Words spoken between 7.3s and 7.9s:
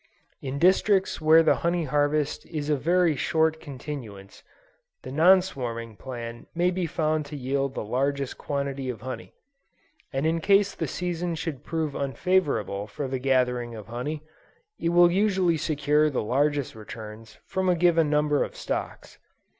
yield the